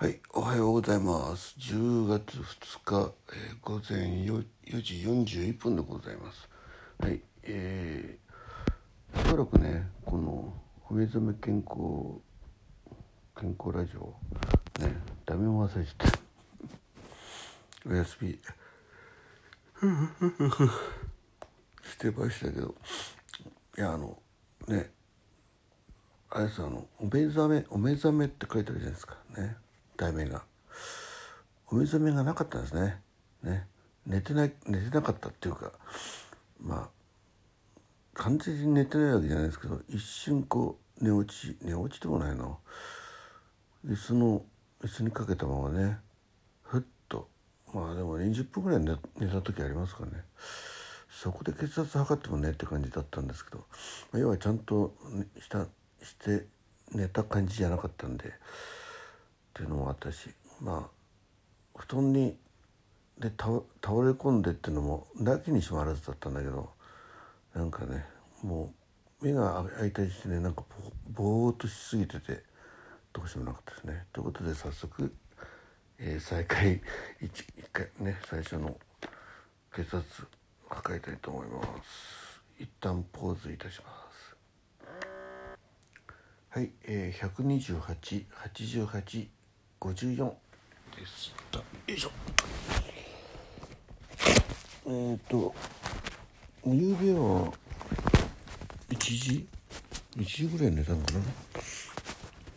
[0.00, 1.56] はい、おはようございます。
[1.58, 4.94] 10月2日、えー午前 4, 4時
[5.48, 6.48] 41分でございます。
[7.00, 10.54] はい、えー、しばらくね、この
[10.88, 12.20] お目覚め健康
[13.40, 14.14] 健康ラジオ
[14.80, 14.96] ね、
[15.26, 16.18] ダメを忘れてて
[17.90, 18.38] お休み
[21.82, 22.72] してましたけど、
[23.76, 24.22] いやあの
[24.68, 24.92] ね。
[26.30, 29.56] あれですあのお目覚めお目覚めって書いてあるじゃないですかね
[29.98, 30.44] 題名が。
[31.70, 33.02] お目覚めがなかったんですね。
[33.42, 33.66] ね。
[34.06, 35.70] 寝てない寝てなかったっていうか
[36.58, 37.80] まあ
[38.14, 42.58] 完全に寝てないわけじゃないですけど一瞬こう寝落ち寝落ちでもないの。
[43.86, 44.42] 椅子の
[44.82, 45.98] 椅子にかけたままね
[46.62, 47.28] ふっと
[47.74, 50.24] まあでも20分ぐらい寝た時ありますからね。
[51.10, 53.58] そこで血圧測ってもねって感じだったんですけど、
[54.12, 54.94] まあ要はちゃんと
[55.40, 55.66] した
[56.02, 56.46] して
[56.94, 58.32] 寝た感じじゃなかったんで
[59.58, 60.30] っていうのもあったし
[60.60, 62.36] まあ布団に
[63.18, 66.70] で倒れ込んでっていうのもなきにしもあらずだったんだけど
[67.54, 68.04] なんかね
[68.44, 68.72] も
[69.20, 70.62] う目が開いたりしてねなんか
[71.12, 72.44] ぼぼーっとしすぎてて
[73.12, 74.04] どうしようもなかったですね。
[74.12, 75.12] ということで早速、
[75.98, 76.80] えー再開
[77.20, 78.78] 一一回ね最初の
[79.74, 80.04] 血圧
[80.68, 82.40] 測りたいと思います。
[82.60, 84.36] 一旦ポーズいたします。
[86.50, 88.24] はい、えー、128、
[88.54, 89.28] 88、
[89.80, 90.32] 54
[90.96, 91.58] でした。
[91.58, 92.10] よいしょ。
[94.86, 95.54] えっ、ー、と、
[96.64, 97.52] 夕べは
[98.90, 99.46] 1時
[100.16, 101.12] ?1 時ぐらい寝たのか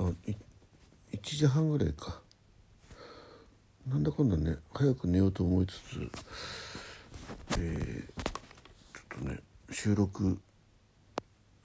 [0.00, 0.08] な？
[0.08, 0.36] あい
[1.16, 2.20] 1時半ぐらいか。
[3.88, 6.10] なんだかんだね、早く寝ようと思いつつ、
[7.58, 9.38] えー、ちょっとね、
[9.70, 10.40] 収録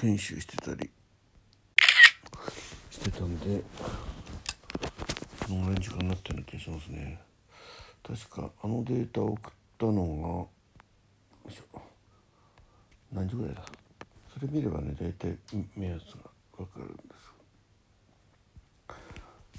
[0.00, 0.90] 編集してたり、
[2.90, 3.62] してたんで
[5.46, 7.20] このぐらい時間になったような気がしますね。
[8.02, 10.48] 確かあのデータを送ったの
[11.44, 11.50] が
[13.12, 13.62] 何時ぐらいだ？
[14.32, 15.36] それ見ればね大体
[15.76, 16.94] 目安が分かるんで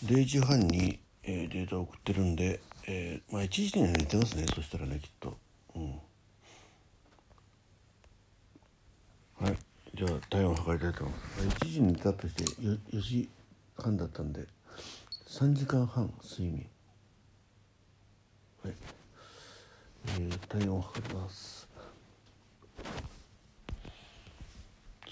[0.00, 0.06] す。
[0.06, 5.36] 0時半に、えーデータを送ってるんで、えーまあ1時には寝てますねそしたらねきっと。
[5.74, 6.00] うん。
[9.38, 9.58] はい、
[9.94, 11.58] じゃあ体温測りたいと思います。
[11.66, 13.28] 1時に寝たとして4時
[13.76, 14.55] 半だったんで。
[15.28, 16.66] 3時間半睡眠。
[18.62, 18.74] はい、
[20.06, 21.68] えー、体温を測ります。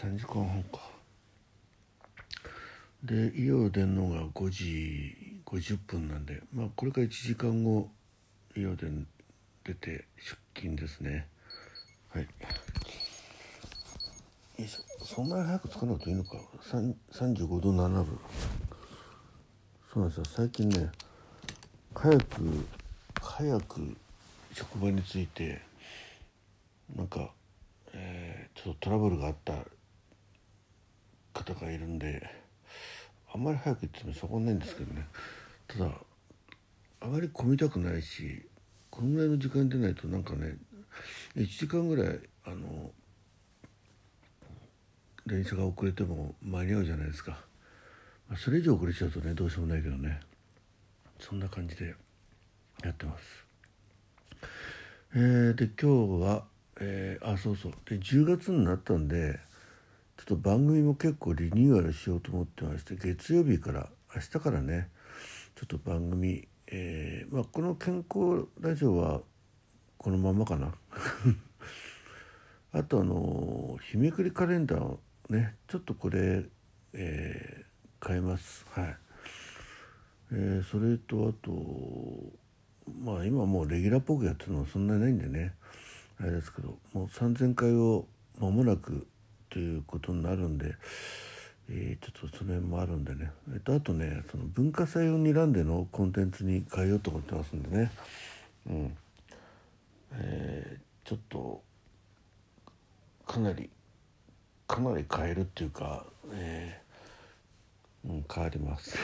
[0.00, 0.80] 3時間半か。
[3.04, 7.90] で家を出るのが5時50分なんでまあこれから1時間後
[8.56, 8.90] 家を出
[9.62, 11.28] 出て出勤ですね。
[12.08, 12.22] はい。
[12.22, 12.28] よ
[14.64, 16.30] いしょそんなに早くつかなくていいのか
[17.12, 18.18] 35度7分
[19.92, 20.24] そうなんですよ。
[20.26, 20.90] 最近ね
[21.94, 22.66] 早く
[23.20, 23.96] 早く
[24.52, 25.60] 職場に着いて
[26.94, 27.30] なんか、
[27.92, 29.52] えーちょっとトラブルがあった
[31.32, 32.28] 方がいるんで
[33.32, 35.06] あんまり早く行ってもしょうがないんですけどね。
[35.68, 35.90] ただ
[37.00, 38.44] あまり混みたくないし
[38.90, 40.56] このぐらいの時間でないとなんかね
[41.36, 42.90] 1時間ぐらいあの
[45.26, 47.38] 電車が遅れても間に合うじゃないですか、
[48.30, 50.20] あそれ以上遅れちゃうとねどうしようもないけどね。
[51.18, 51.94] そんな感じで
[52.84, 53.24] やってます。
[55.14, 56.44] えー、で今日は、
[56.80, 57.72] えーあそうそう。
[57.86, 59.40] で10月になったんで
[60.18, 64.90] ちょっと番組も結構リニューアルしようと思ってまして月曜日から明日からね
[65.56, 69.22] ちょっと番組、えーまあ、この健康ラジオは
[69.96, 70.74] このままかな。
[72.72, 75.00] あとあの日めくりカレンダーを
[75.30, 76.44] ねちょっとこれ、
[76.92, 77.64] え
[78.06, 78.64] 変えます。
[78.72, 78.96] はい、
[80.32, 81.52] えーそれとあと
[83.02, 85.54] まあ今もうレギュラーっぽくやってるのはそんなにないんでね。
[86.20, 88.06] あれですけどもう3,000回を
[88.40, 89.06] 間もなく
[89.50, 90.74] ということになるんで、
[91.70, 97.90] えーちょっとその辺もあるんでね、えっとあとねその文化祭を睨んでのコンテンツに変えようと思ってますんでね。
[98.68, 98.96] うん。
[100.12, 101.62] えーちょっと
[103.26, 103.70] かなり
[104.66, 106.87] かなり変えるっていうか、えー
[108.04, 108.96] うん、変わります。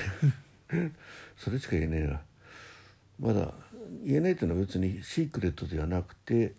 [1.37, 2.23] それしか言えねえな。
[3.19, 3.55] まだ
[4.03, 6.55] 言えないっていうのは別にシークレットではなくて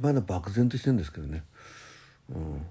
[0.00, 1.42] まだ漠然としてるんですけどね。
[2.30, 2.66] うん。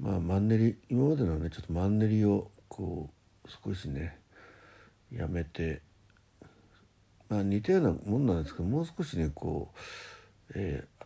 [0.00, 3.10] まあマンネリ今までのねちょっとマンネリをこ
[3.44, 4.18] う少しね
[5.12, 5.82] やめて
[7.28, 11.02] まあ似たようなもんなんですけどもう少しねこう、えー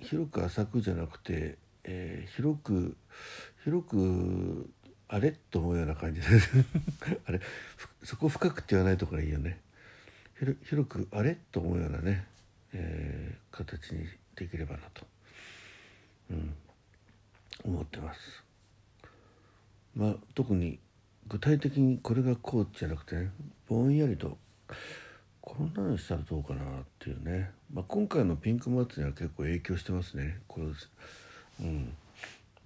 [0.00, 2.96] 広く浅くじゃなくて、えー広く
[3.64, 4.70] 広く
[5.08, 5.32] あれ？
[5.50, 6.20] と思うような感じ。
[6.20, 6.26] で
[7.26, 7.40] あれ？
[8.04, 9.60] そこ深くって言わないとこがいいよね。
[10.64, 11.38] 広くあれ？
[11.50, 12.26] と思うようなね、
[12.72, 14.06] えー、形に
[14.36, 15.06] できればなと、
[16.30, 16.54] うん、
[17.64, 18.44] 思ってます。
[19.94, 20.78] まあ特に
[21.26, 23.30] 具体的にこれがこうじゃなくてね
[23.66, 24.38] ぼんやりと
[25.40, 30.40] こんなのしたらどうかなっていうね、まあ、今回のピンク祭りは結構影響してますね。
[30.46, 30.66] これ
[31.60, 31.92] うん。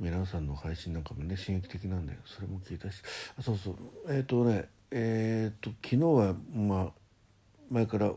[0.02, 3.00] 皆さんの配信なんかもね刺激的なんでそれも聞いたし。
[3.38, 3.76] あそうそう。
[4.08, 6.92] えっ、ー、とねえっ、ー、と昨日はまあ
[7.70, 8.12] 前から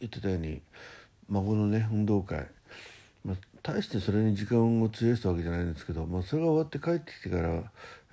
[0.00, 0.62] 言ってたように
[1.28, 2.46] 孫のね運動会、
[3.26, 7.60] まあ、大してそれに時間を費やしたわけじゃないんですけど、まあ、それが終わって帰ってきてからや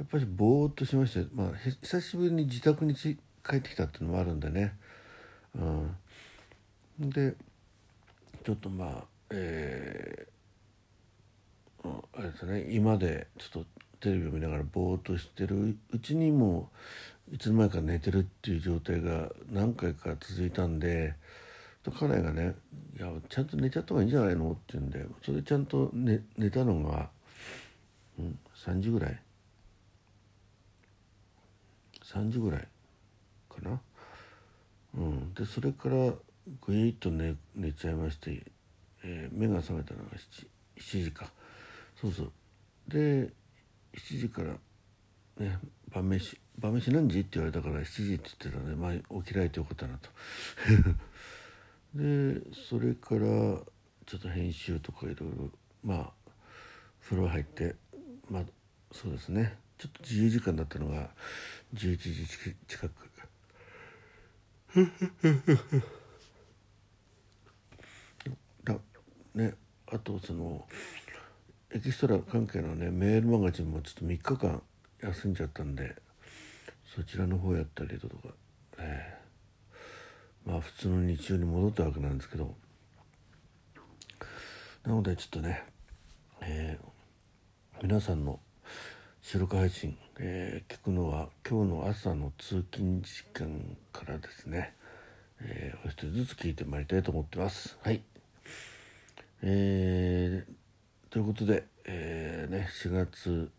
[0.04, 1.52] っぱりぼーっとしまして、まあ、
[1.82, 3.18] 久しぶりに自宅に帰
[3.56, 4.74] ってきたっていうのもあるんでね、
[5.56, 5.60] う
[7.06, 7.36] ん、で
[8.44, 10.35] ちょっとまあえー、
[12.18, 13.66] あれですね今でちょっと
[14.00, 16.70] テレビを見ながらぼーっとしてるうちにも
[17.32, 21.16] いつの間にか寝てるっていう状態が何回か続いたんで
[21.86, 22.56] 家内がね
[22.98, 27.10] 「いやちゃんと寝ちゃった方がいいんじゃないの?」って言うんでそれでちゃんと寝寝たのが、
[28.20, 29.20] うん、3時ぐらい
[32.04, 32.68] 3時ぐらい
[33.50, 33.82] かな。
[34.96, 36.14] うん、でそれから
[36.62, 38.44] ぐいっと寝寝ちゃいまして、
[39.04, 40.48] えー、目が覚めたのが 7,
[40.78, 41.32] 7時か
[42.00, 42.32] そうそう。
[42.88, 43.30] で
[43.98, 44.54] 7時から
[45.38, 45.60] ね
[45.94, 46.38] 晩飯。
[46.58, 47.20] 晩飯何時？
[47.20, 48.94] って言われたから7時って言ってたので、まあ、
[49.24, 50.10] 起きられてよかったなと。
[51.96, 55.50] でそれからちょっと編集とかいろいろ
[55.84, 56.12] まあ
[57.02, 57.76] 風呂入って
[58.30, 58.46] まあ
[58.92, 59.58] そうですね。
[59.78, 61.10] ちょっと自由時間だったのが
[61.74, 62.26] 11時
[62.68, 63.06] 近く。
[68.64, 68.78] だ
[69.34, 69.54] ね。
[69.88, 70.68] あとその
[71.72, 74.62] エキストラ関係のねメールマガジンもちょっと3日間
[75.02, 75.96] 休んじゃったんで
[76.96, 78.16] そちらの方やったりとか、
[78.80, 82.56] えー、まあ普通の日常に戻ったわけなんですけど。
[84.86, 85.64] なのでちょっとね、
[86.42, 88.40] えー、皆さんの
[89.24, 94.76] 収録配信、えー、聞くのは今日の朝の通勤時間からですね、
[95.42, 97.80] えー、お一人ずつ聞いてまいりたいと思ってます。
[97.82, 98.04] はい、
[99.42, 100.54] えー、
[101.16, 103.50] ということで、えーね、4月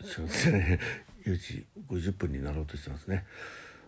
[0.00, 0.78] 4月ね
[1.24, 3.26] 4 時50分になろうとしてますね、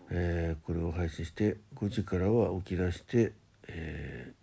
[0.09, 3.31] えー、これを配信して5時からは起き出して、
[3.69, 4.33] え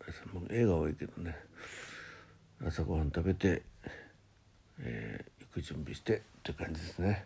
[0.00, 1.36] ー、映画多いけどね。
[2.66, 3.62] 朝ごはん食べて、
[4.80, 7.24] えー、行く準備してって感じですね、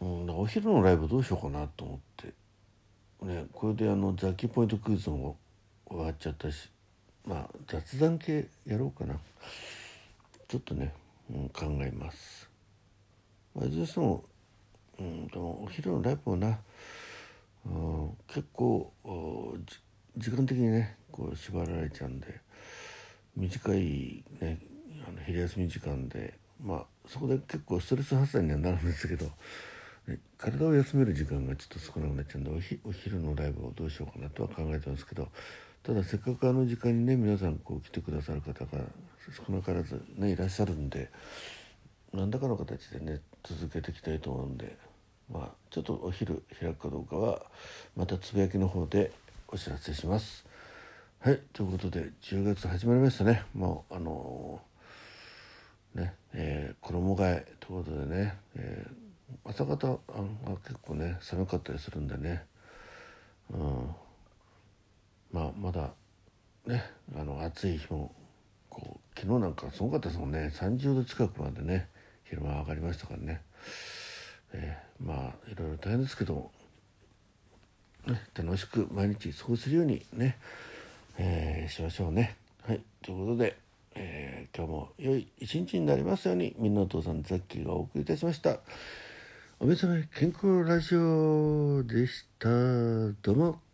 [0.00, 2.32] うん、お昼のライブどうしようかなと思って。
[3.26, 5.36] ねこれであのザキーポイントクイズも
[5.84, 6.70] 終わっちゃったし。
[7.26, 9.18] まあ雑談系やろうかな。
[10.48, 10.92] ちょっとね、
[11.30, 12.48] うん、考えます。
[13.54, 14.22] まあ、どうしても、
[14.98, 16.58] うん、でもお昼のライブもな、
[17.66, 18.92] うん、結構
[20.16, 22.40] 時間的にねこう縛られちゃうんで
[23.34, 24.58] 短い、ね、
[25.08, 29.30] あの昼休み時間でまあそこで結構ストレス発散にはなるんですけど、
[30.38, 32.50] 体を休める時間がちょっと少なくなっちゃうんで
[32.84, 35.28] お昼のライブをどうしようかなとは考えてますけど
[35.86, 38.82] ただせっかくあの時間にね皆さんこう来てくださる方が
[39.46, 41.10] 少なからずねいらっしゃるんで。
[42.16, 44.76] 何らかの形でね続けていきたいと思うんで
[45.30, 47.42] まあちょっとお昼開くかどうかは
[47.94, 49.12] またつぶやきの方で
[49.48, 50.46] お知らせします。
[51.20, 60.20] はいということで10月始まりましたねもうあのー、ねえー、衣替えということでね、えー、朝方あ
[60.62, 62.44] 結構ね寒かったりするんでね、
[63.50, 63.90] うん、
[65.36, 65.90] まあまだ
[66.66, 66.82] ね
[67.14, 68.10] あの暑い日も
[68.70, 71.88] こう昨日なんかすごかったですもんね30度近くまでね
[72.24, 73.42] 昼間上がりましたからね、
[74.54, 76.50] えー、まあいろいろ大変ですけど、
[78.06, 80.38] ね、楽しく毎日過ごせるようにね、
[81.18, 82.36] えー、しましょうね。
[82.66, 83.58] はいということで、
[83.94, 88.58] えー、今日も良い一日になりますようにみんなお父さんザッキーがお送りいたしました。
[89.60, 92.48] お目覚め健康ラジオでした。
[93.22, 93.65] どうも。